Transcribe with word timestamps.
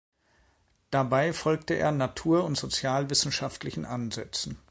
Dabei 0.89 1.31
folgte 1.31 1.75
er 1.75 1.91
natur- 1.91 2.43
und 2.43 2.57
sozialwissenschaftlichen 2.57 3.85
Ansätzen. 3.85 4.57